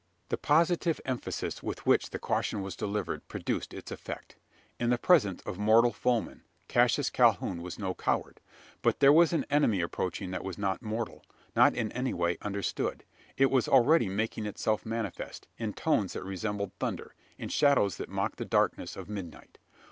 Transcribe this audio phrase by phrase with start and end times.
[0.29, 4.35] The positive emphasis with which the caution was delivered produced its effect.
[4.79, 8.39] In the presence of mortal foeman, Cassius Calhoun was no coward.
[8.81, 11.23] But there was an enemy approaching that was not mortal
[11.55, 13.03] not in any way understood.
[13.37, 18.39] It was already making itself manifest, in tones that resembled thunder in shadows that mocked
[18.39, 19.59] the darkness of midnight.